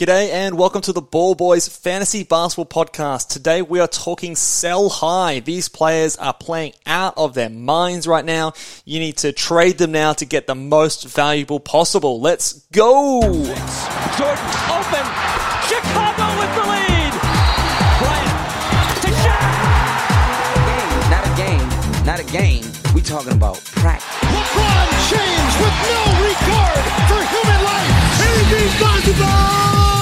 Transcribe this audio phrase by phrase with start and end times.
[0.00, 3.28] G'day and welcome to the Ball Boys Fantasy Basketball Podcast.
[3.28, 5.40] Today we are talking sell high.
[5.40, 8.54] These players are playing out of their minds right now.
[8.86, 12.18] You need to trade them now to get the most valuable possible.
[12.18, 13.20] Let's go!
[13.20, 13.50] Jordan
[14.72, 15.04] open.
[15.68, 17.12] Chicago with the lead.
[18.00, 18.32] Bryant
[19.02, 19.50] to Shaq.
[21.10, 21.68] Not a game,
[22.06, 22.64] not a game.
[22.94, 24.29] We talking about practice.
[24.50, 28.10] LeBron James with no regard for human life.
[28.80, 29.26] Possible.
[29.26, 29.99] Bosh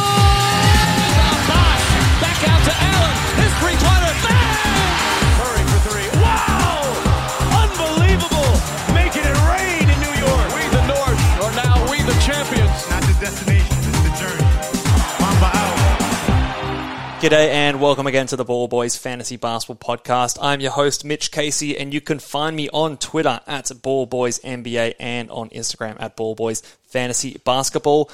[17.19, 20.39] G'day and welcome again to the Ball Boys Fantasy Basketball Podcast.
[20.41, 24.39] I'm your host, Mitch Casey, and you can find me on Twitter at Ball Boys
[24.39, 28.09] NBA and on Instagram at Ball Boys Fantasy Basketball.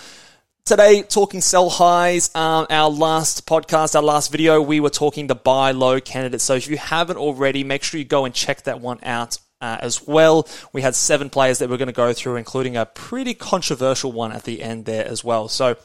[0.65, 2.35] Today, talking sell highs.
[2.35, 6.45] Um, our last podcast, our last video, we were talking the buy low candidates.
[6.45, 9.77] So if you haven't already, make sure you go and check that one out uh,
[9.83, 10.49] as well.
[10.73, 14.33] We had seven players that we're going to go through, including a pretty controversial one
[14.33, 15.49] at the end there as well.
[15.49, 15.77] So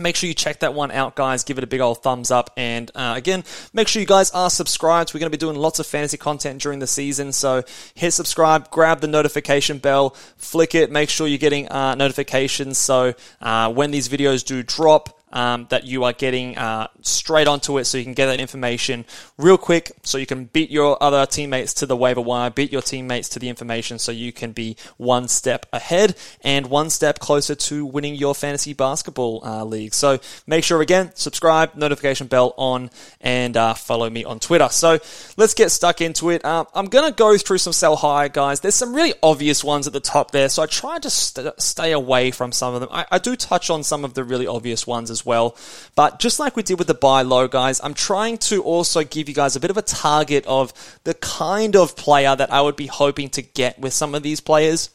[0.00, 1.44] Make sure you check that one out, guys.
[1.44, 2.50] Give it a big old thumbs up.
[2.56, 5.12] And uh, again, make sure you guys are subscribed.
[5.12, 7.32] We're going to be doing lots of fantasy content during the season.
[7.32, 10.90] So hit subscribe, grab the notification bell, flick it.
[10.90, 12.78] Make sure you're getting uh, notifications.
[12.78, 17.78] So uh, when these videos do drop, um, that you are getting uh, straight onto
[17.78, 19.04] it so you can get that information
[19.36, 22.82] real quick so you can beat your other teammates to the waiver wire, beat your
[22.82, 27.54] teammates to the information so you can be one step ahead and one step closer
[27.54, 29.94] to winning your fantasy basketball uh, league.
[29.94, 34.68] So make sure again, subscribe, notification bell on, and uh, follow me on Twitter.
[34.70, 34.98] So
[35.36, 36.44] let's get stuck into it.
[36.44, 38.60] Uh, I'm going to go through some sell high guys.
[38.60, 41.92] There's some really obvious ones at the top there, so I try to st- stay
[41.92, 42.90] away from some of them.
[42.92, 45.56] I, I do touch on some of the really obvious ones as well.
[45.94, 49.28] But just like we did with the buy low, guys, I'm trying to also give
[49.28, 50.72] you guys a bit of a target of
[51.04, 54.40] the kind of player that I would be hoping to get with some of these
[54.40, 54.90] players.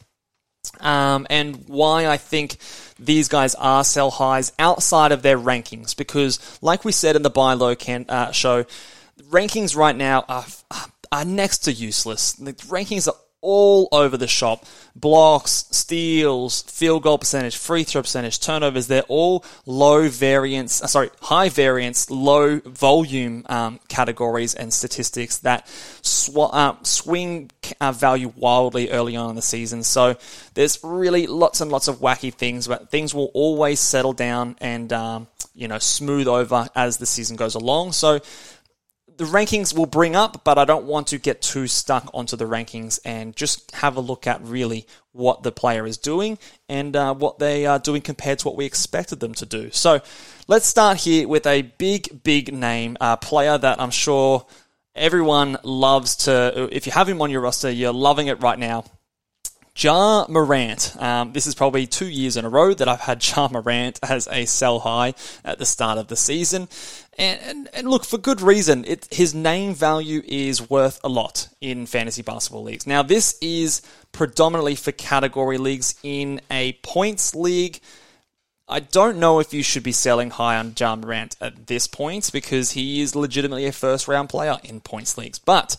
[0.80, 2.56] Um, and why I think
[2.98, 5.96] these guys are sell highs outside of their rankings.
[5.96, 8.64] Because, like we said in the buy low can, uh, show,
[9.30, 10.46] rankings right now are,
[11.12, 12.32] are next to useless.
[12.32, 14.64] The rankings are all over the shop.
[14.96, 21.10] Blocks, steals, field goal percentage, free throw percentage, turnovers, they're all low variance, uh, sorry,
[21.20, 25.68] high variance, low volume um, categories and statistics that
[26.00, 27.50] sw- uh, swing
[27.80, 29.82] uh, value wildly early on in the season.
[29.82, 30.16] So
[30.54, 34.92] there's really lots and lots of wacky things, but things will always settle down and,
[34.92, 37.92] um, you know, smooth over as the season goes along.
[37.92, 38.20] So
[39.16, 42.46] the rankings will bring up, but I don't want to get too stuck onto the
[42.46, 46.38] rankings and just have a look at really what the player is doing
[46.68, 49.70] and uh, what they are doing compared to what we expected them to do.
[49.70, 50.00] So
[50.48, 54.46] let's start here with a big, big name uh, player that I'm sure
[54.94, 56.68] everyone loves to.
[56.72, 58.84] If you have him on your roster, you're loving it right now.
[59.76, 60.94] Ja Morant.
[61.00, 64.28] Um, this is probably two years in a row that I've had Ja Morant as
[64.30, 65.14] a sell high
[65.44, 66.68] at the start of the season.
[67.18, 68.84] And, and, and look, for good reason.
[68.84, 72.86] It, his name value is worth a lot in fantasy basketball leagues.
[72.86, 75.96] Now, this is predominantly for category leagues.
[76.04, 77.80] In a points league,
[78.68, 82.30] I don't know if you should be selling high on Ja Morant at this point
[82.32, 85.40] because he is legitimately a first round player in points leagues.
[85.40, 85.76] But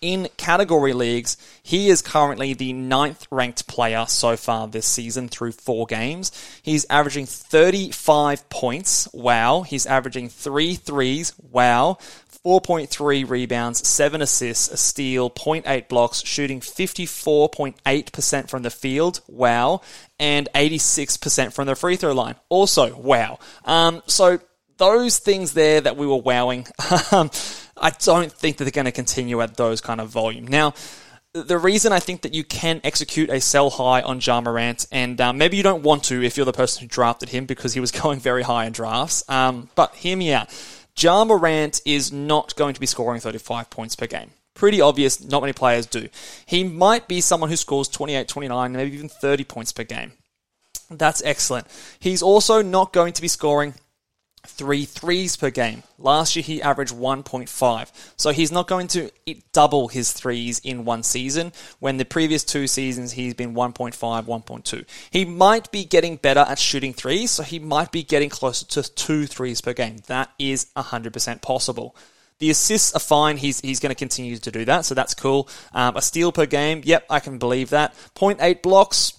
[0.00, 5.52] in category leagues, he is currently the ninth ranked player so far this season through
[5.52, 6.32] four games.
[6.62, 9.08] He's averaging 35 points.
[9.12, 9.62] Wow.
[9.62, 11.34] He's averaging three threes.
[11.38, 11.98] Wow.
[12.44, 19.20] 4.3 rebounds, 7 assists, a steal, 0.8 blocks, shooting 54.8% from the field.
[19.26, 19.82] Wow.
[20.18, 22.36] And 86% from the free throw line.
[22.48, 23.38] Also, wow.
[23.64, 24.38] Um, so
[24.78, 26.66] those things there that we were wowing,
[27.12, 27.30] um,
[27.80, 30.46] I don't think that they're going to continue at those kind of volume.
[30.46, 30.74] Now,
[31.32, 35.20] the reason I think that you can execute a sell high on Ja Morant, and
[35.20, 37.80] um, maybe you don't want to if you're the person who drafted him because he
[37.80, 40.48] was going very high in drafts, um, but hear me out.
[40.98, 44.30] Ja Morant is not going to be scoring 35 points per game.
[44.54, 46.08] Pretty obvious, not many players do.
[46.44, 50.12] He might be someone who scores 28, 29, maybe even 30 points per game.
[50.90, 51.68] That's excellent.
[52.00, 53.74] He's also not going to be scoring
[54.46, 55.82] three threes per game.
[55.98, 57.90] Last year he averaged 1.5.
[58.16, 59.10] So he's not going to
[59.52, 64.84] double his threes in one season when the previous two seasons he's been 1.5, 1.2.
[65.10, 68.82] He might be getting better at shooting threes, so he might be getting closer to
[68.82, 69.98] two threes per game.
[70.06, 71.94] That is 100% possible.
[72.38, 73.36] The assists are fine.
[73.36, 75.48] He's he's going to continue to do that, so that's cool.
[75.72, 77.94] Um, a steal per game, yep, I can believe that.
[78.14, 79.17] 0.8 blocks,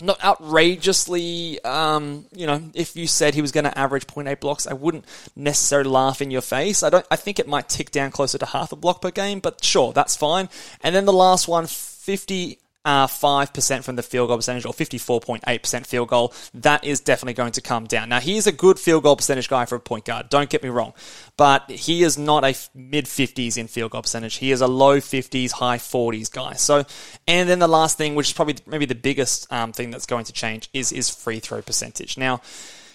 [0.00, 4.66] not outrageously, um, you know, if you said he was going to average 0.8 blocks,
[4.66, 5.04] I wouldn't
[5.36, 6.82] necessarily laugh in your face.
[6.82, 9.38] I don't, I think it might tick down closer to half a block per game,
[9.38, 10.48] but sure, that's fine.
[10.82, 15.86] And then the last one, 50 uh, 5% from the field goal percentage or 54.8%
[15.86, 18.08] field goal, that is definitely going to come down.
[18.08, 20.68] Now, he's a good field goal percentage guy for a point guard, don't get me
[20.68, 20.92] wrong,
[21.36, 24.36] but he is not a mid 50s in field goal percentage.
[24.36, 26.54] He is a low 50s, high 40s guy.
[26.54, 26.84] So,
[27.26, 30.24] and then the last thing, which is probably maybe the biggest um, thing that's going
[30.26, 32.18] to change, is his free throw percentage.
[32.18, 32.40] Now,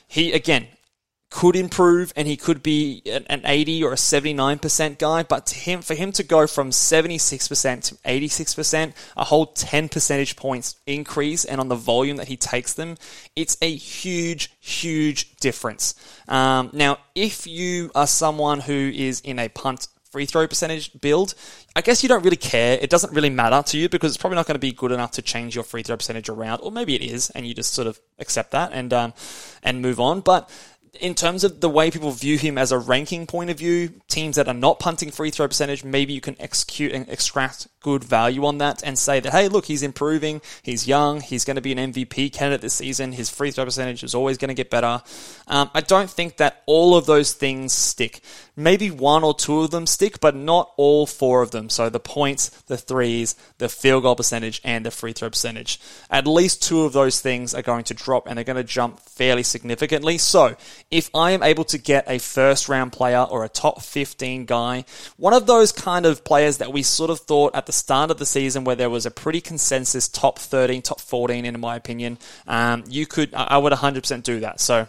[0.07, 0.67] he, again,
[1.29, 5.81] could improve and he could be an 80 or a 79% guy, but to him,
[5.81, 11.61] for him to go from 76% to 86%, a whole 10 percentage points increase, and
[11.61, 12.97] on the volume that he takes them,
[13.35, 15.93] it's a huge, huge difference.
[16.27, 21.35] Um, now, if you are someone who is in a punt free throw percentage build,
[21.75, 22.79] I guess you don't really care.
[22.81, 25.11] It doesn't really matter to you because it's probably not going to be good enough
[25.11, 27.87] to change your free throw percentage around, or maybe it is, and you just sort
[27.87, 29.13] of accept that and um,
[29.61, 30.21] and move on.
[30.21, 30.49] But
[30.93, 34.35] in terms of the way people view him as a ranking point of view, teams
[34.35, 38.45] that are not punting free throw percentage, maybe you can execute and extract good value
[38.45, 41.71] on that and say that, hey, look, he's improving, he's young, he's going to be
[41.71, 45.01] an MVP candidate this season, his free throw percentage is always going to get better.
[45.47, 48.21] Um, I don't think that all of those things stick.
[48.59, 51.69] Maybe one or two of them stick, but not all four of them.
[51.69, 55.79] So the points, the threes, the field goal percentage, and the free throw percentage.
[56.09, 58.99] At least two of those things are going to drop and they're going to jump
[58.99, 60.17] fairly significantly.
[60.17, 60.57] So
[60.91, 64.83] if I am able to get a first round player or a top 15 guy,
[65.15, 68.17] one of those kind of players that we sort of thought at the start of
[68.17, 72.17] the season where there was a pretty consensus top 13, top 14, in my opinion,
[72.45, 74.59] um, you could, I would 100% do that.
[74.59, 74.85] So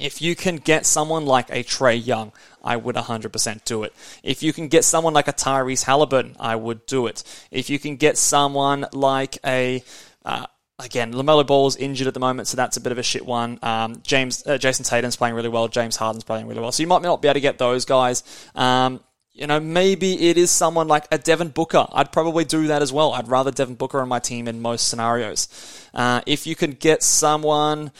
[0.00, 3.94] if you can get someone like a Trae Young, I would 100% do it.
[4.22, 7.22] If you can get someone like a Tyrese Halliburton, I would do it.
[7.50, 9.82] If you can get someone like a
[10.24, 10.46] uh,
[10.78, 13.58] again, LaMelo Ball's injured at the moment, so that's a bit of a shit one.
[13.62, 15.68] Um, James, uh, Jayson Tatum's playing really well.
[15.68, 16.72] James Harden's playing really well.
[16.72, 18.22] So you might not be able to get those guys.
[18.54, 19.00] Um,
[19.32, 21.86] you know, maybe it is someone like a Devin Booker.
[21.92, 23.12] I'd probably do that as well.
[23.12, 25.48] I'd rather Devin Booker on my team in most scenarios.
[25.94, 27.92] Uh, if you can get someone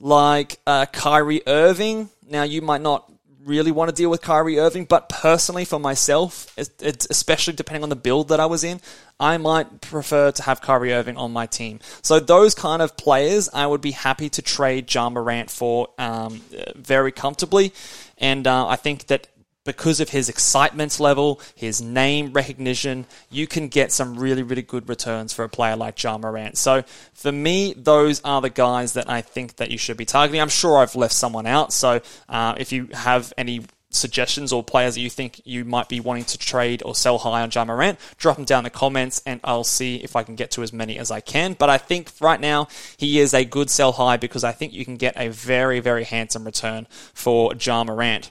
[0.00, 3.10] like uh, Kyrie Irving, now you might not
[3.44, 7.88] really want to deal with Kyrie Irving, but personally for myself, it's especially depending on
[7.88, 8.80] the build that I was in,
[9.18, 11.80] I might prefer to have Kyrie Irving on my team.
[12.02, 16.40] So those kind of players, I would be happy to trade Ja Morant for um,
[16.76, 17.72] very comfortably,
[18.18, 19.26] and uh, I think that
[19.68, 24.88] because of his excitement level, his name recognition, you can get some really, really good
[24.88, 26.56] returns for a player like Ja Morant.
[26.56, 30.40] So for me, those are the guys that I think that you should be targeting.
[30.40, 31.74] I'm sure I've left someone out.
[31.74, 32.00] So
[32.30, 36.24] uh, if you have any suggestions or players that you think you might be wanting
[36.24, 39.38] to trade or sell high on Ja Morant, drop them down in the comments and
[39.44, 41.52] I'll see if I can get to as many as I can.
[41.52, 44.86] But I think right now he is a good sell high because I think you
[44.86, 48.30] can get a very, very handsome return for Ja Morant.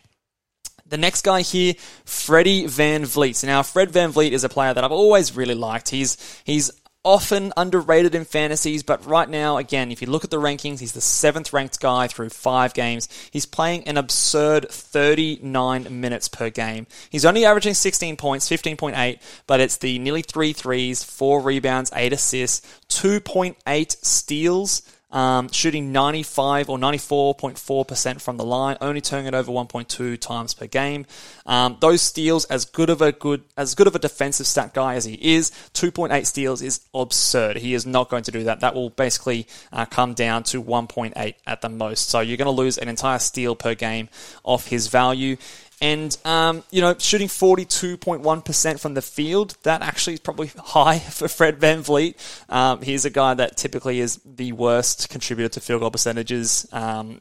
[0.89, 1.73] The next guy here,
[2.05, 3.43] Freddie VanVleet.
[3.45, 5.89] Now, Fred VanVleet is a player that I've always really liked.
[5.89, 6.71] He's he's
[7.07, 10.91] often underrated in fantasies, but right now, again, if you look at the rankings, he's
[10.91, 13.07] the seventh ranked guy through five games.
[13.31, 16.85] He's playing an absurd 39 minutes per game.
[17.09, 22.11] He's only averaging 16 points, 15.8, but it's the nearly three threes, four rebounds, eight
[22.11, 29.51] assists, 2.8 steals um, shooting 95 or 94.4% from the line, only turning it over
[29.51, 31.05] 1.2 times per game.
[31.45, 34.95] Um, those steals, as good of a good as good of a defensive stat guy
[34.95, 37.57] as he is, 2.8 steals is absurd.
[37.57, 38.59] He is not going to do that.
[38.59, 42.09] That will basically uh, come down to 1.8 at the most.
[42.09, 44.09] So you're going to lose an entire steal per game
[44.43, 45.37] off his value.
[45.79, 51.27] And, um, you know, shooting 42.1% from the field, that actually is probably high for
[51.27, 52.15] Fred VanVleet.
[52.49, 57.19] Um, he's a guy that typically is the worst contributor to field goal percentages, um,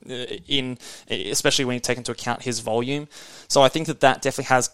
[0.48, 3.08] in especially when you take into account his volume.
[3.48, 4.70] So I think that that definitely has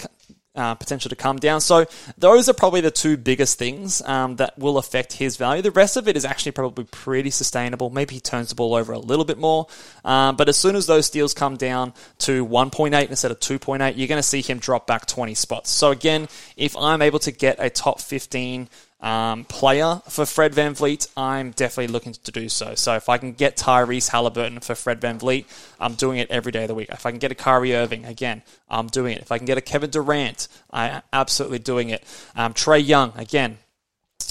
[0.54, 1.60] uh, potential to come down.
[1.60, 1.86] So
[2.18, 5.62] those are probably the two biggest things um, that will affect his value.
[5.62, 7.90] The rest of it is actually probably pretty sustainable.
[7.90, 9.66] Maybe he turns the ball over a little bit more,
[10.04, 14.08] um, but as soon as those steals come down to 1.8 instead of 2.8, you're
[14.08, 15.70] going to see him drop back 20 spots.
[15.70, 18.68] So again, if I'm able to get a top 15
[19.02, 22.74] um, player for Fred Van VanVleet, I'm definitely looking to do so.
[22.76, 25.44] So if I can get Tyrese Halliburton for Fred Van VanVleet,
[25.80, 26.88] I'm doing it every day of the week.
[26.90, 29.22] If I can get a Kyrie Irving, again, I'm doing it.
[29.22, 32.04] If I can get a Kevin Durant, I'm absolutely doing it.
[32.36, 33.58] Um, Trae Young, again,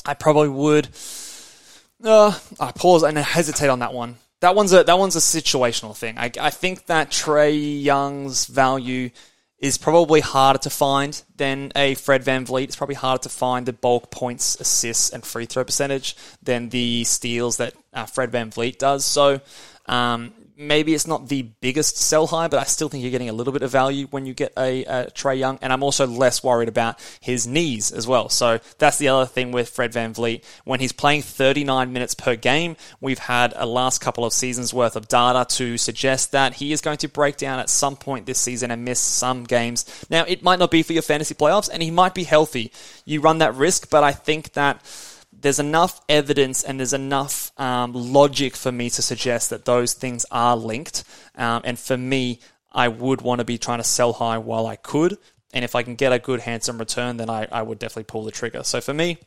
[0.06, 0.88] I probably would.
[2.04, 4.16] Uh, I pause and hesitate on that one.
[4.40, 6.18] That one's a that one's a situational thing.
[6.18, 9.12] I, I think that Trae Young's value
[9.62, 12.64] is probably harder to find than a Fred VanVleet.
[12.64, 17.04] It's probably harder to find the bulk points, assists, and free throw percentage than the
[17.04, 19.06] steals that uh, Fred VanVleet does.
[19.06, 19.40] So
[19.86, 23.34] um, maybe it's not the biggest sell high, but I still think you're getting a
[23.34, 25.58] little bit of value when you get a, a Trae Young.
[25.62, 28.30] And I'm also less worried about his knees as well.
[28.30, 30.44] So that's the other thing with Fred VanVleet.
[30.64, 34.96] When he's playing 39 minutes per game, we've had a last couple of seasons worth
[34.96, 38.40] of data to suggest that he is going to break down at some point this
[38.40, 40.06] season and miss some games.
[40.10, 42.72] Now, it might not be for your fantasy playoffs, and he might be healthy.
[43.06, 44.82] You run that risk, but I think that
[45.42, 50.26] there's enough evidence and there's enough um, logic for me to suggest that those things
[50.32, 51.04] are linked.
[51.36, 52.40] Um, and for me,
[52.72, 55.18] I would want to be trying to sell high while I could.
[55.54, 58.24] And if I can get a good, handsome return, then I, I would definitely pull
[58.24, 58.64] the trigger.
[58.64, 59.18] So for me,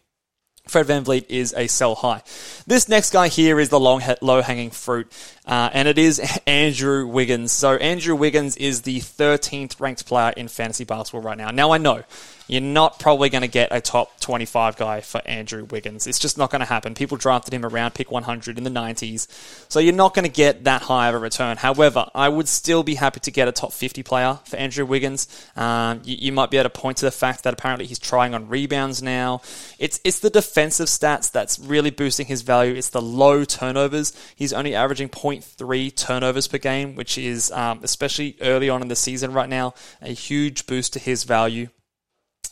[0.66, 2.22] Fred VanVleet is a sell high.
[2.66, 5.12] This next guy here is the long, low hanging fruit,
[5.44, 7.52] uh, and it is Andrew Wiggins.
[7.52, 11.50] So Andrew Wiggins is the 13th ranked player in fantasy basketball right now.
[11.50, 12.04] Now I know
[12.46, 16.06] you're not probably going to get a top 25 guy for Andrew Wiggins.
[16.06, 16.94] It's just not going to happen.
[16.94, 19.26] People drafted him around pick 100 in the 90s,
[19.68, 21.56] so you're not going to get that high of a return.
[21.56, 25.28] However, I would still be happy to get a top 50 player for Andrew Wiggins.
[25.56, 28.34] Um, you, you, might be able to point to the fact that apparently he's trying
[28.34, 29.40] on rebounds now.
[29.78, 32.74] It's it's the defensive stats that's really boosting his value.
[32.74, 34.12] It's the low turnovers.
[34.34, 38.96] He's only averaging 0.3 turnovers per game, which is um, especially early on in the
[38.96, 41.68] season right now a huge boost to his value.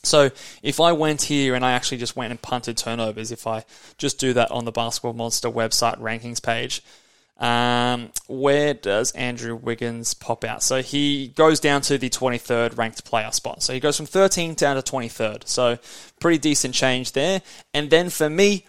[0.05, 0.31] So
[0.63, 3.65] if I went here and I actually just went and punted turnovers, if I
[3.99, 6.83] just do that on the Basketball Monster website rankings page,
[7.39, 10.63] um, where does Andrew Wiggins pop out?
[10.63, 13.63] So he goes down to the 23rd ranked player spot.
[13.63, 15.47] So he goes from 13 down to 23rd.
[15.49, 15.79] So
[16.21, 17.43] pretty decent change there.
[17.75, 18.67] And then for me,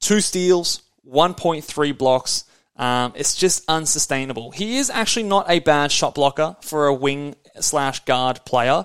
[0.00, 2.44] two steals, 1.3 blocks.
[2.76, 4.52] Um, it's just unsustainable.
[4.52, 8.84] He is actually not a bad shot blocker for a wing slash guard player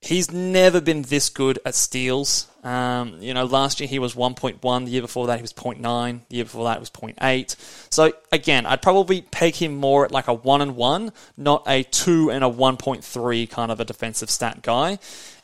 [0.00, 2.46] he's never been this good at steals.
[2.64, 4.84] Um, you know, last year he was 1.1.
[4.84, 6.20] The year before that he was 0.9.
[6.28, 7.56] The year before that it was 0.8.
[7.90, 11.82] So again, I'd probably peg him more at like a one and one, not a
[11.84, 14.98] two and a 1.3 kind of a defensive stat guy.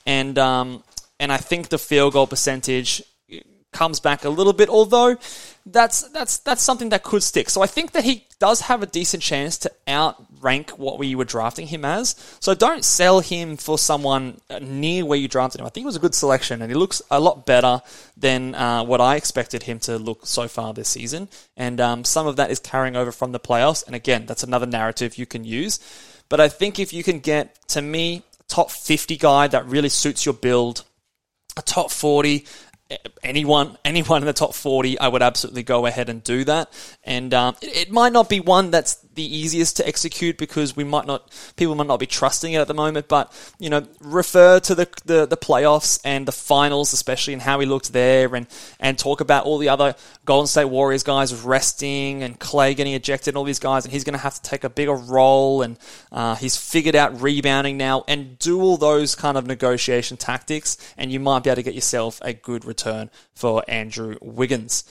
[0.06, 0.82] And um,
[1.18, 3.02] and I think the field goal percentage
[3.76, 5.18] comes back a little bit, although
[5.66, 7.50] that's that's that's something that could stick.
[7.50, 11.24] So I think that he does have a decent chance to outrank what we were
[11.24, 12.14] drafting him as.
[12.40, 15.66] So don't sell him for someone near where you drafted him.
[15.66, 17.82] I think it was a good selection, and he looks a lot better
[18.16, 21.28] than uh, what I expected him to look so far this season.
[21.56, 23.86] And um, some of that is carrying over from the playoffs.
[23.86, 25.78] And again, that's another narrative you can use.
[26.28, 30.24] But I think if you can get to me top 50 guy that really suits
[30.24, 30.84] your build,
[31.56, 32.44] a top 40
[33.22, 36.72] anyone anyone in the top 40 i would absolutely go ahead and do that.
[37.04, 40.84] And um, it, it, might not be one that's the easiest to execute because we
[40.84, 44.60] might not people might not be trusting it at the moment but you know refer
[44.60, 48.46] to the, the, the playoffs and the finals especially and how he looked there and
[48.78, 49.94] and talk about all the other
[50.24, 54.04] golden state warriors guys resting and Klay getting ejected and all these guys and he's
[54.04, 55.78] going to have to take a bigger role and
[56.12, 61.10] uh, he's figured out rebounding now and do all those kind of negotiation tactics and
[61.10, 64.84] you might be able to get yourself a good return for Andrew Wiggins.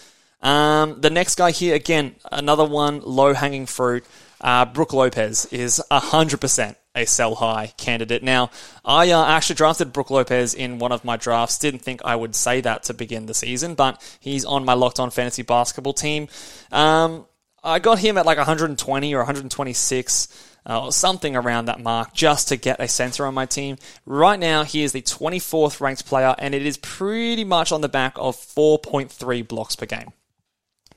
[0.46, 4.06] Um, the next guy here, again, another one low hanging fruit.
[4.40, 8.22] Uh, Brook Lopez is 100% a sell high candidate.
[8.22, 8.52] Now,
[8.86, 11.58] I uh, actually drafted Brook Lopez in one of my drafts.
[11.58, 15.00] Didn't think I would say that to begin the season, but he's on my locked
[15.00, 16.28] on fantasy basketball team.
[16.72, 17.26] Um,
[17.64, 22.50] I got him at like 120 or 126 uh, or something around that mark just
[22.50, 23.78] to get a center on my team.
[24.06, 27.90] Right now, he is the 24th ranked player, and it is pretty much on the
[27.90, 30.14] back of 4.3 blocks per game.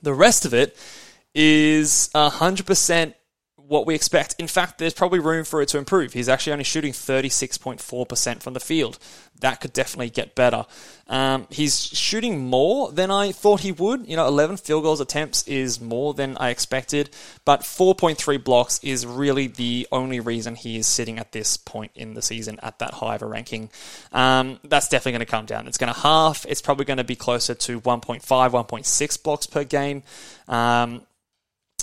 [0.02, 0.76] The rest of it
[1.34, 3.14] is 100%
[3.68, 4.34] what we expect.
[4.38, 6.14] In fact, there's probably room for it to improve.
[6.14, 8.98] He's actually only shooting 36.4% from the field.
[9.40, 10.64] That could definitely get better.
[11.06, 14.08] Um, he's shooting more than I thought he would.
[14.08, 17.10] You know, 11 field goals attempts is more than I expected,
[17.44, 22.14] but 4.3 blocks is really the only reason he is sitting at this point in
[22.14, 23.70] the season at that high of a ranking.
[24.12, 25.68] Um, that's definitely going to come down.
[25.68, 26.44] It's going to half.
[26.46, 30.02] It's probably going to be closer to 1.5, 1.6 blocks per game.
[30.48, 31.02] Um,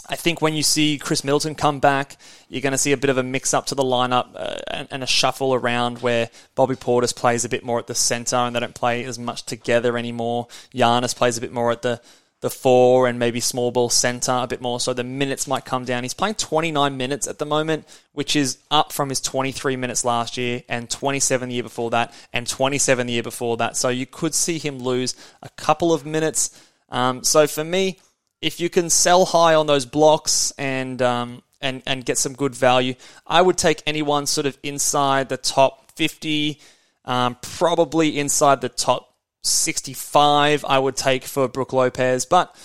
[0.08, 3.10] I think when you see Khris Middleton come back, you're going to see a bit
[3.10, 6.76] of a mix up to the lineup uh, and, and, a shuffle around where Bobby
[6.76, 9.98] Portis plays a bit more at the center and they don't play as much together
[9.98, 10.48] anymore.
[10.74, 12.02] Giannis plays a bit more at the
[12.42, 15.84] the four and maybe small ball center a bit more, so the minutes might come
[15.84, 16.04] down.
[16.04, 20.38] He's playing 29 minutes at the moment, which is up from his 23 minutes last
[20.38, 23.78] year and 27 the year before that and 27 the year before that.
[23.78, 26.62] So you could see him lose a couple of minutes.
[26.90, 28.00] Um, so for me,
[28.42, 32.56] if you can sell high on those blocks and um, and and get some good
[32.56, 32.94] value.
[33.26, 36.60] I would take anyone sort of inside the top 50,
[37.06, 39.14] um, probably inside the top
[39.44, 40.66] 65.
[40.66, 42.56] I would take for Brook Lopez, but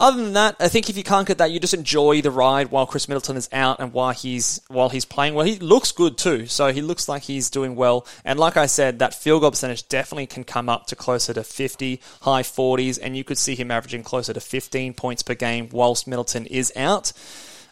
[0.00, 2.70] other than that, I think if you can't get that, you just enjoy the ride
[2.70, 5.44] while Khris Middleton is out and while he's while he's playing well.
[5.44, 8.06] He looks good too, so he looks like he's doing well.
[8.24, 11.44] And like I said, that field goal percentage definitely can come up to closer to
[11.44, 15.68] 50, high 40s, and you could see him averaging closer to 15 points per game
[15.70, 17.12] whilst Middleton is out.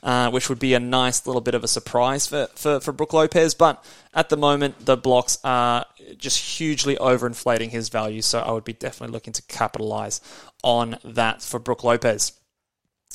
[0.00, 3.12] Uh, which would be a nice little bit of a surprise for, for, for Brook
[3.12, 3.54] Lopez.
[3.54, 8.62] But at the moment, the blocks are just hugely overinflating his value, so I would
[8.62, 10.20] be definitely looking to capitalize
[10.62, 12.32] on that for Brook Lopez.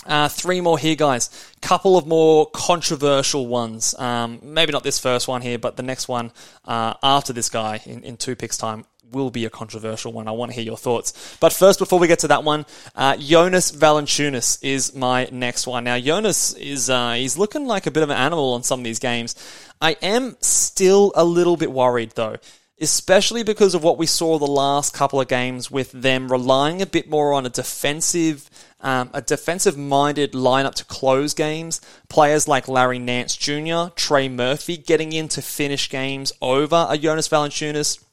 [0.05, 1.29] Uh, three more here, guys.
[1.61, 3.95] Couple of more controversial ones.
[3.97, 6.31] Um, maybe not this first one here, but the next one
[6.65, 10.27] uh, after this guy in, in two picks' time will be a controversial one.
[10.27, 11.37] I want to hear your thoughts.
[11.39, 15.83] But first, before we get to that one, uh, Jonas Valanciunas is my next one.
[15.83, 18.83] Now, Jonas is uh, he's looking like a bit of an animal on some of
[18.83, 19.35] these games.
[19.79, 22.37] I am still a little bit worried though
[22.81, 26.85] especially because of what we saw the last couple of games with them relying a
[26.85, 28.49] bit more on a defensive,
[28.81, 31.79] um, a defensive-minded lineup to close games.
[32.09, 37.29] Players like Larry Nance Jr., Trey Murphy getting in to finish games over a Jonas
[37.29, 38.03] Valanciunas.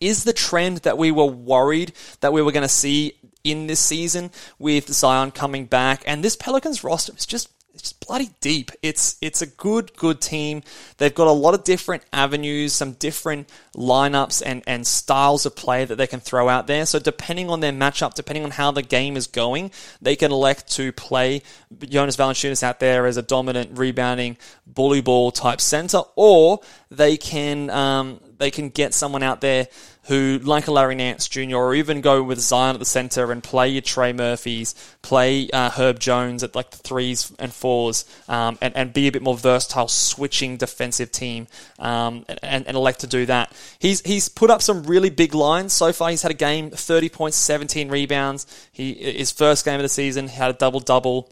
[0.00, 3.80] Is the trend that we were worried that we were going to see in this
[3.80, 8.70] season with Zion coming back and this Pelicans roster is just it's bloody deep.
[8.82, 10.62] It's it's a good good team.
[10.98, 15.84] They've got a lot of different avenues, some different lineups and and styles of play
[15.84, 16.86] that they can throw out there.
[16.86, 19.70] So depending on their matchup, depending on how the game is going,
[20.02, 21.42] they can elect to play
[21.78, 27.70] Jonas Valanciunas out there as a dominant rebounding bully ball type center, or they can
[27.70, 29.68] um, they can get someone out there
[30.08, 33.44] who, like a Larry Nance Jr., or even go with Zion at the center and
[33.44, 38.56] play your Trey Murphys, play uh, Herb Jones at like the threes and fours, um,
[38.62, 41.46] and, and be a bit more versatile, switching defensive team,
[41.78, 43.52] um, and, and elect to do that.
[43.78, 46.08] He's he's put up some really big lines so far.
[46.08, 48.46] He's had a game, 30 points, 17 rebounds.
[48.72, 51.30] He his first game of the season, had a double double.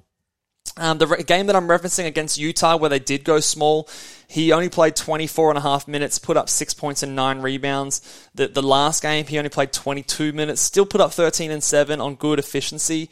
[0.78, 3.88] Um, the re- game that I'm referencing against Utah, where they did go small,
[4.28, 8.02] he only played 24 and a half minutes, put up six points and nine rebounds.
[8.34, 12.00] The, the last game, he only played 22 minutes, still put up 13 and seven
[12.00, 13.08] on good efficiency.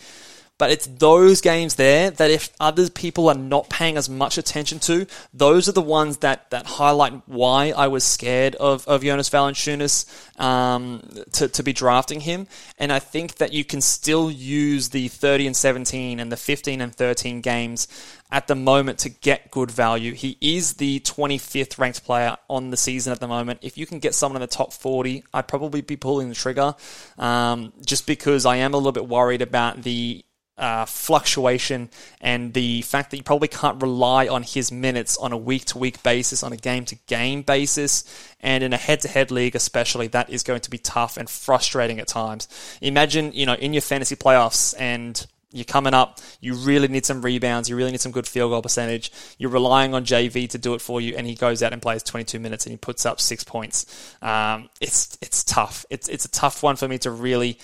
[0.56, 4.78] But it's those games there that if other people are not paying as much attention
[4.80, 9.28] to, those are the ones that, that highlight why I was scared of, of Jonas
[9.30, 10.06] Valanciunas
[10.40, 12.46] um, to, to be drafting him.
[12.78, 16.80] And I think that you can still use the 30 and 17 and the 15
[16.80, 17.88] and 13 games
[18.30, 20.12] at the moment to get good value.
[20.12, 23.58] He is the 25th ranked player on the season at the moment.
[23.62, 26.76] If you can get someone in the top 40, I'd probably be pulling the trigger
[27.18, 30.24] um, just because I am a little bit worried about the
[30.56, 31.88] uh, fluctuation
[32.20, 35.78] and the fact that you probably can't rely on his minutes on a week to
[35.78, 38.04] week basis, on a game to game basis,
[38.40, 41.28] and in a head to head league, especially, that is going to be tough and
[41.28, 42.48] frustrating at times.
[42.80, 47.22] Imagine, you know, in your fantasy playoffs and you're coming up, you really need some
[47.22, 49.12] rebounds, you really need some good field goal percentage.
[49.38, 52.02] You're relying on JV to do it for you, and he goes out and plays
[52.02, 54.16] 22 minutes and he puts up six points.
[54.20, 55.86] Um, it's it's tough.
[55.90, 57.58] It's it's a tough one for me to really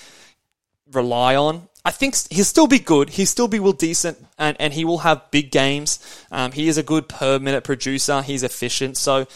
[0.92, 1.68] rely on.
[1.84, 3.10] I think he'll still be good.
[3.10, 5.98] He'll still be well decent, and, and he will have big games.
[6.30, 8.20] Um, he is a good per minute producer.
[8.22, 8.98] He's efficient.
[8.98, 9.26] So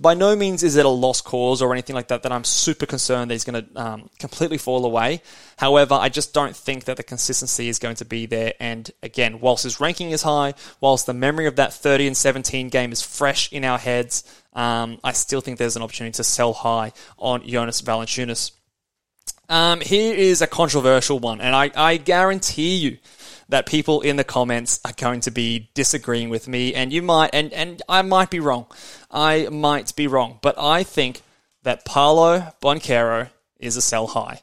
[0.00, 2.22] by no means is it a lost cause or anything like that.
[2.22, 5.22] That I'm super concerned that he's going to um, completely fall away.
[5.56, 8.54] However, I just don't think that the consistency is going to be there.
[8.60, 12.68] And again, whilst his ranking is high, whilst the memory of that 30 and 17
[12.68, 16.52] game is fresh in our heads, um, I still think there's an opportunity to sell
[16.52, 18.52] high on Jonas Valanciunas.
[19.48, 22.98] Um, here is a controversial one, and I, I guarantee you
[23.48, 27.30] that people in the comments are going to be disagreeing with me, and you might,
[27.32, 28.66] and, and I might be wrong.
[29.10, 31.22] I might be wrong, but I think
[31.62, 33.28] that Paolo Banchero
[33.58, 34.40] is a sell high.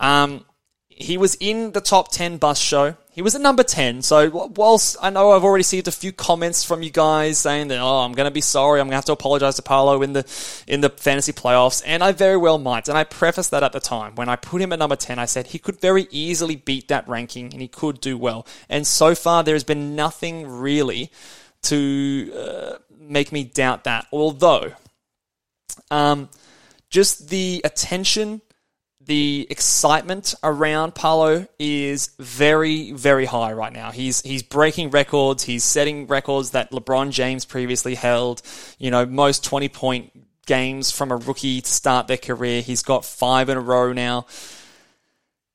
[0.00, 0.44] Um,
[0.88, 2.96] he was in the top 10 bus show.
[3.16, 4.02] He was at number 10.
[4.02, 7.78] So, whilst I know I've already received a few comments from you guys saying that,
[7.78, 10.12] oh, I'm going to be sorry, I'm going to have to apologize to Paolo in
[10.12, 12.88] the, in the fantasy playoffs, and I very well might.
[12.88, 14.16] And I prefaced that at the time.
[14.16, 17.08] When I put him at number 10, I said he could very easily beat that
[17.08, 18.46] ranking and he could do well.
[18.68, 21.10] And so far, there has been nothing really
[21.62, 24.06] to uh, make me doubt that.
[24.12, 24.72] Although,
[25.90, 26.28] um,
[26.90, 28.42] just the attention
[29.06, 33.92] the excitement around Paolo is very, very high right now.
[33.92, 35.44] He's he's breaking records.
[35.44, 38.42] He's setting records that LeBron James previously held.
[38.78, 40.12] You know, most twenty point
[40.46, 42.62] games from a rookie to start their career.
[42.62, 44.26] He's got five in a row now.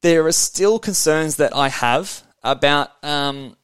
[0.01, 3.55] There are still concerns that I have about um,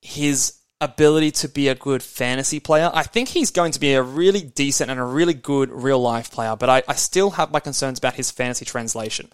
[0.00, 2.90] his ability to be a good fantasy player.
[2.94, 6.30] I think he's going to be a really decent and a really good real life
[6.30, 9.28] player, but I, I still have my concerns about his fantasy translation.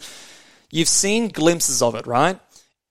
[0.70, 2.40] You've seen glimpses of it, right?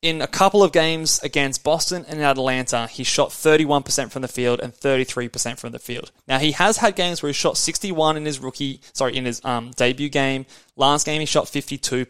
[0.02, 4.60] In a couple of games against Boston and Atlanta, he shot 31% from the field
[4.62, 6.12] and 33% from the field.
[6.28, 9.44] Now he has had games where he shot 61 in his rookie, sorry, in his
[9.44, 10.46] um, debut game.
[10.76, 12.06] Last game he shot 52%,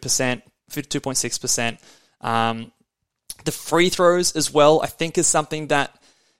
[0.70, 1.78] 52.6%.
[2.20, 2.70] Um,
[3.44, 5.96] the free throws as well, I think, is something that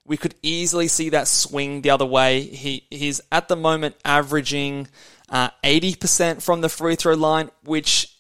[0.07, 2.43] we could easily see that swing the other way.
[2.43, 4.89] He he's at the moment averaging
[5.29, 8.13] uh, eighty uh, percent from the free throw line, which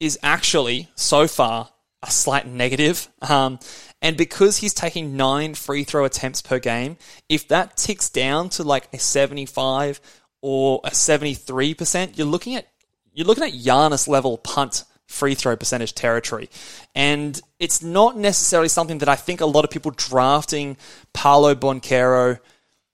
[0.00, 1.70] is actually so far
[2.02, 3.08] a slight negative.
[3.20, 3.58] Um,
[4.00, 6.96] and because he's taking nine free throw attempts per game,
[7.28, 10.00] if that ticks down to like a seventy-five
[10.40, 12.66] or a seventy-three percent, you're looking at
[13.12, 16.48] you're looking at Giannis level punt free throw percentage territory.
[16.94, 20.76] And it's not necessarily something that I think a lot of people drafting
[21.12, 22.38] Paolo Banchero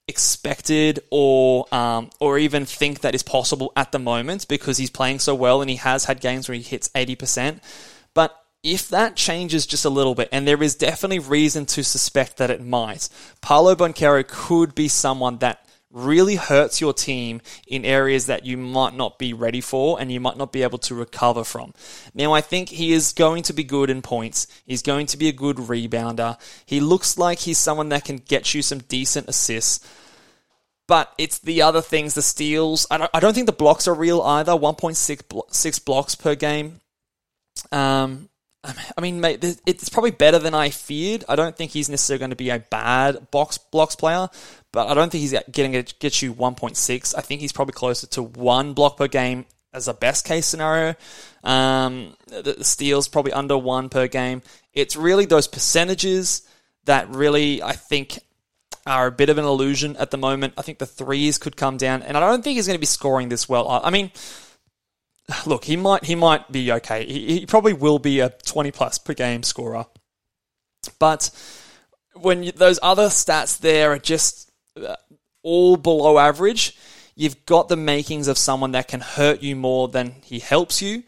[0.07, 5.19] expected or um, or even think that is possible at the moment because he's playing
[5.19, 7.61] so well and he has had games where he hits 80%.
[8.15, 12.39] But if that changes just a little bit, and there is definitely reason to suspect
[12.39, 13.09] that it might,
[13.43, 15.64] Paolo Banchero could be someone that
[15.95, 20.21] really hurts your team in areas that you might not be ready for and you
[20.21, 21.73] might not be able to recover from.
[22.13, 24.47] Now, I think he is going to be good in points.
[24.67, 26.39] He's going to be a good rebounder.
[26.67, 29.89] He looks like he's someone that can get you some decent assists.
[30.87, 32.87] But it's the other things, the steals.
[32.91, 34.53] I don't, I don't think the blocks are real either.
[34.53, 36.81] 1.6 blocks per game.
[37.73, 38.29] Um,
[38.65, 41.25] I mean, mate, it's probably better than I feared.
[41.29, 44.29] I don't think he's necessarily going to be a bad box blocks player,
[44.73, 47.15] but I don't think he's getting get you 1.6.
[47.17, 50.95] I think he's probably closer to one block per game as a best case scenario.
[51.43, 54.43] Um, the steals probably under one per game.
[54.73, 56.43] It's really those percentages
[56.85, 58.19] that really I think
[58.87, 60.55] are a bit of an illusion at the moment.
[60.57, 62.87] I think the threes could come down, and I don't think he's going to be
[62.87, 63.69] scoring this well.
[63.69, 64.11] I mean
[65.47, 67.07] look, he might he might be okay.
[67.07, 69.87] He, he probably will be a 20 plus per game scorer.
[70.99, 71.31] But
[72.15, 74.97] when you, those other stats there are just uh,
[75.43, 76.77] all below average,
[77.15, 81.03] you've got the makings of someone that can hurt you more than he helps you.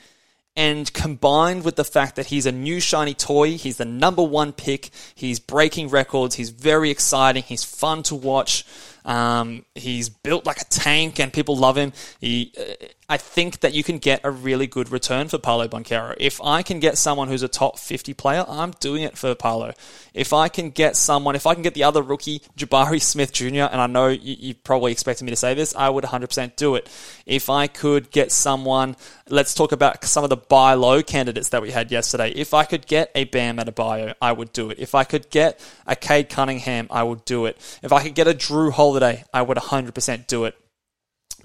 [0.59, 4.55] And combined with the fact that he's a new shiny toy, he's the number one
[4.55, 8.65] pick, he's breaking records, he's very exciting, he's fun to watch.
[9.05, 11.93] Um, he's built like a tank, and people love him.
[12.21, 16.17] He, uh, I think that you can get a really good return for Paolo Banchero.
[16.19, 19.75] If I can get someone who's a top 50 player, I'm doing it for Paolo.
[20.13, 23.71] If I can get someone, if I can get the other rookie, Jabari Smith Jr.,
[23.71, 26.75] and I know you, you probably expected me to say this, I would 100% do
[26.75, 26.91] it.
[27.27, 28.97] If I could get someone,
[29.29, 32.31] let's talk about some of the buy low candidates that we had yesterday.
[32.31, 34.81] If I could get a Bam Adebayo, I would do it.
[34.81, 37.57] If I could get a Cade Cunningham, I would do it.
[37.85, 40.57] If I could get a Jrue Holiday, I would 100% do it.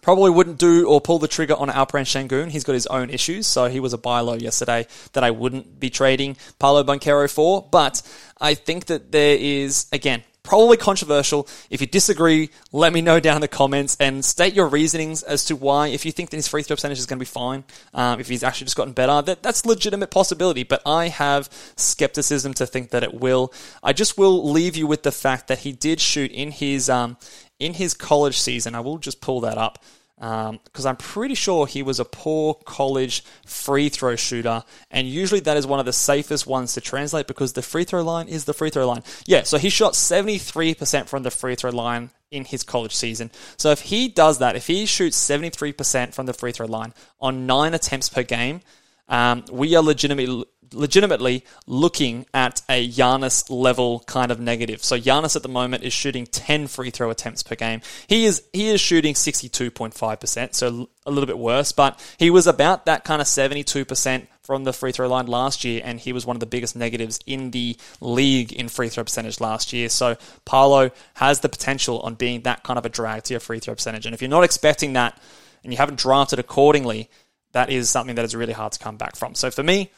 [0.02, 2.50] Probably wouldn't do or pull the trigger on Alperen Sengun.
[2.50, 5.80] He's got his own issues, so he was a buy low yesterday that I wouldn't
[5.80, 7.68] be trading Paolo Banchero for.
[7.72, 8.02] But
[8.40, 11.48] I think that there is, again, probably controversial.
[11.70, 15.46] If you disagree, let me know down in the comments and state your reasonings as
[15.46, 15.90] to why.
[15.90, 18.28] If you think that his free throw percentage is going to be fine, um, if
[18.28, 20.64] he's actually just gotten better, that, that's legitimate possibility.
[20.64, 23.54] But I have skepticism to think that it will.
[23.84, 27.18] I just will leave you with the fact that he did shoot in his um,
[27.62, 29.84] in his college season, I will just pull that up
[30.17, 35.39] because um, I'm pretty sure he was a poor college free throw shooter, and usually
[35.41, 38.45] that is one of the safest ones to translate because the free throw line is
[38.45, 39.04] the free throw line.
[39.26, 43.32] Yeah, so he shot 73% from the free throw line in his college season.
[43.58, 47.47] So if he does that, if he shoots 73% from the free throw line on
[47.47, 48.62] nine attempts per game,
[49.10, 54.84] um, we are legitimately legitimately looking at a Giannis level kind of negative.
[54.84, 57.82] So Giannis at the moment is shooting 10 free throw attempts per game.
[58.08, 62.86] He is he is shooting 62.5%, so a little bit worse, but he was about
[62.86, 66.36] that kind of 72% from the free throw line last year, and he was one
[66.36, 69.90] of the biggest negatives in the league in free throw percentage last year.
[69.90, 73.60] So Paolo has the potential on being that kind of a drag to your free
[73.60, 74.06] throw percentage.
[74.06, 75.20] And if you're not expecting that
[75.64, 77.10] and you haven't drafted accordingly,
[77.54, 79.36] that is something that is really hard to come back from.
[79.36, 79.92] So for me,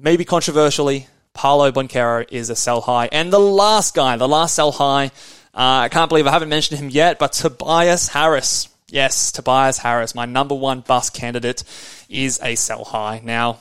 [0.00, 3.08] maybe controversially, Paolo Banchero is a sell high.
[3.12, 5.06] And the last guy, the last sell high,
[5.54, 8.68] uh, I can't believe I haven't mentioned him yet, but Tobias Harris.
[8.88, 11.62] Yes, Tobias Harris, my number one bust candidate,
[12.08, 13.20] is a sell high.
[13.22, 13.58] Now,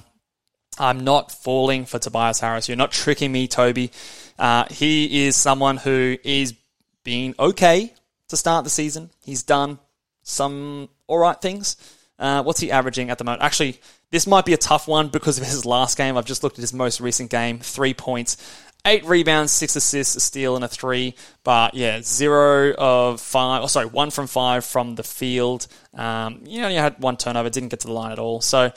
[0.80, 2.68] I'm not falling for Tobias Harris.
[2.68, 3.92] You're not tricking me, Toby.
[4.38, 6.56] Uh, he is someone who is
[7.04, 7.94] being okay
[8.30, 9.10] to start the season.
[9.24, 9.80] He's done
[10.24, 11.76] some all right things.
[12.18, 13.44] Uh, what's he averaging at the moment?
[13.44, 13.80] Actually,
[14.12, 16.18] this might be a tough one because of his last game.
[16.18, 18.38] I've just looked at his most recent game, three points,
[18.86, 21.16] eight rebounds, six assists, a steal, and a three.
[21.44, 23.64] But yeah, zero of five.
[23.64, 25.68] Oh, sorry, one from five from the field.
[25.94, 28.42] Um, you only had one turnover, didn't get to the line at all.
[28.42, 28.72] So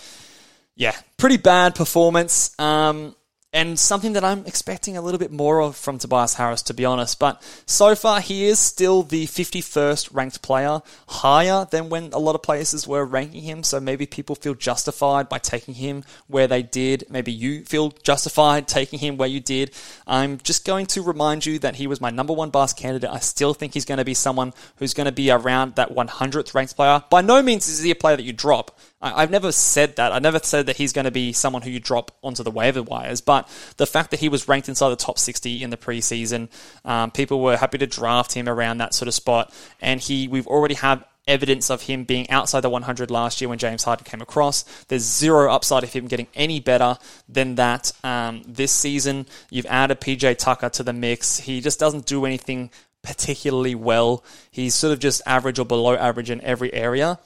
[0.74, 2.58] yeah, pretty bad performance.
[2.58, 3.14] Um,
[3.52, 6.86] and something that I'm expecting a little bit more of from Tobias Harris, to be
[6.86, 7.18] honest.
[7.18, 12.34] But so far, he is still the 51st ranked player, higher than when a lot
[12.34, 13.62] of places were ranking him.
[13.62, 17.04] So maybe people feel justified by taking him where they did.
[17.10, 19.72] Maybe you feel justified taking him where you did.
[20.06, 23.10] I'm just going to remind you that he was my number one bus candidate.
[23.10, 26.54] I still think he's going to be someone who's going to be around that 100th
[26.54, 27.04] ranked player.
[27.10, 28.78] By no means is he a player that you drop.
[29.02, 30.12] I've never said that.
[30.12, 32.82] I never said that he's going to be someone who you drop onto the waiver
[32.82, 33.20] wires.
[33.20, 36.48] But the fact that he was ranked inside the top 60 in the preseason,
[36.84, 39.52] um, people were happy to draft him around that sort of spot.
[39.80, 43.58] And he, we've already have evidence of him being outside the 100 last year when
[43.58, 44.62] James Harden came across.
[44.88, 49.26] There's zero upside of him getting any better than that um, this season.
[49.50, 51.38] You've added PJ Tucker to the mix.
[51.38, 52.70] He just doesn't do anything
[53.02, 54.24] particularly well.
[54.50, 57.18] He's sort of just average or below average in every area.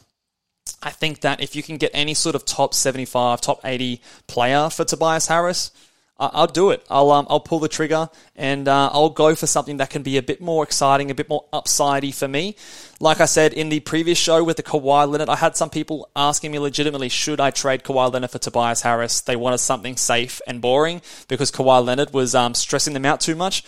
[0.83, 4.71] I think that if you can get any sort of top 75, top 80 player
[4.71, 5.71] for Tobias Harris,
[6.19, 6.83] I'll do it.
[6.89, 10.17] I'll um, I'll pull the trigger and uh, I'll go for something that can be
[10.17, 12.57] a bit more exciting, a bit more upsidey for me.
[13.01, 16.09] Like I said in the previous show with the Kawhi Leonard, I had some people
[16.17, 19.21] asking me legitimately, should I trade Kawhi Leonard for Tobias Harris?
[19.21, 23.35] They wanted something safe and boring because Kawhi Leonard was um, stressing them out too
[23.35, 23.63] much.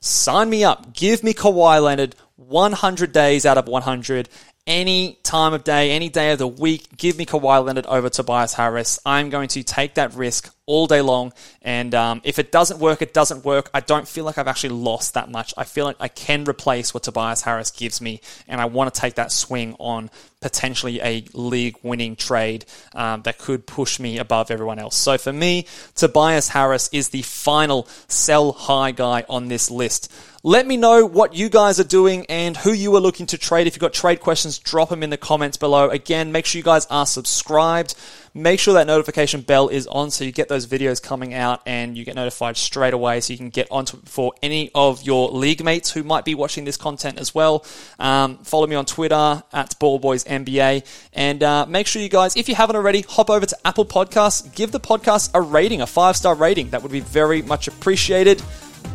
[0.00, 0.92] Sign me up.
[0.92, 4.28] Give me Kawhi Leonard 100 days out of 100
[4.66, 8.54] any time of day, any day of the week, give me Kawhi Leonard over Tobias
[8.54, 8.98] Harris.
[9.04, 11.32] I'm going to take that risk all day long.
[11.62, 13.70] And um, if it doesn't work, it doesn't work.
[13.74, 15.52] I don't feel like I've actually lost that much.
[15.56, 19.00] I feel like I can replace what Tobias Harris gives me, and I want to
[19.00, 24.50] take that swing on potentially a league winning trade um, that could push me above
[24.50, 24.94] everyone else.
[24.94, 30.12] So for me, Tobias Harris is the final sell high guy on this list.
[30.42, 33.66] Let me know what you guys are doing and who you are looking to trade.
[33.66, 35.88] If you've got trade questions, drop them in the comments below.
[35.88, 37.94] Again, make sure you guys are subscribed.
[38.36, 41.96] Make sure that notification bell is on so you get those videos coming out and
[41.96, 45.30] you get notified straight away so you can get onto it for any of your
[45.30, 47.64] league mates who might be watching this content as well.
[48.00, 52.56] Um, follow me on Twitter at BallBoysNBA and uh, make sure you guys, if you
[52.56, 56.34] haven't already, hop over to Apple Podcasts, give the podcast a rating, a five star
[56.34, 56.70] rating.
[56.70, 58.42] That would be very much appreciated.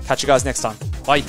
[0.03, 0.75] Catch you guys next time.
[1.05, 1.23] Bye.